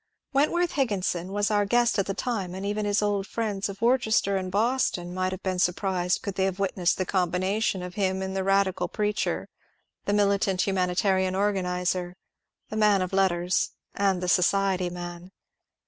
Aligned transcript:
Went 0.33 0.51
worth 0.51 0.71
Higginson 0.71 1.31
was 1.31 1.51
our 1.51 1.63
guest 1.63 1.99
at 1.99 2.07
the 2.07 2.15
time, 2.15 2.55
and 2.55 2.65
even 2.65 2.85
his 2.85 3.03
old 3.03 3.27
friends 3.27 3.69
of 3.69 3.83
Worcester 3.83 4.35
and 4.35 4.51
Boston 4.51 5.13
might 5.13 5.31
have 5.31 5.43
been 5.43 5.59
surprised 5.59 6.23
could 6.23 6.33
they 6.33 6.45
have 6.45 6.57
witnessed 6.57 6.97
the 6.97 7.05
combination 7.05 7.83
in 7.83 7.91
him 7.91 8.23
of 8.23 8.33
the 8.33 8.39
radi 8.43 8.75
cal 8.75 8.87
preacher, 8.87 9.47
the 10.05 10.13
militant 10.13 10.65
humanitarian 10.65 11.35
organizer, 11.35 12.15
the 12.69 12.77
man 12.77 13.03
of 13.03 13.13
letters, 13.13 13.73
and 13.93 14.21
the 14.23 14.27
^^ 14.27 14.29
society 14.31 14.89
man." 14.89 15.29